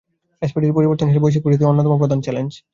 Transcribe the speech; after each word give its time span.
এসডিজির 0.41 0.67
জন্য 0.67 0.77
পরিবর্তনশীল 0.77 1.21
বৈশ্বিক 1.23 1.43
পরিস্থিতি 1.43 1.69
অন্যতম 1.69 1.93
প্রধান 2.01 2.19
চ্যালেঞ্জ। 2.21 2.51